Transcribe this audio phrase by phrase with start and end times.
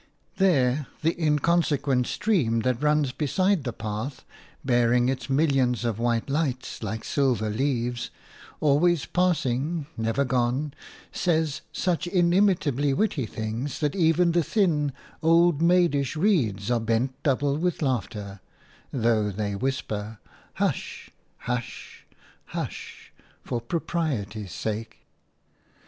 [0.37, 4.25] There the inconsequent stream that runs beside the path,
[4.65, 8.09] bearing its millions of white lights like silver leaves,
[8.59, 10.73] always passing, never gone,
[11.11, 14.91] says such inimitably witty things that even the thin,
[15.21, 18.39] old maidish reeds are bent double with laughter,
[18.91, 20.17] though they whisper,
[20.55, 21.11] "Hush,
[21.41, 22.07] hush,
[22.45, 23.13] hush!"
[23.43, 25.05] for propriety's sake.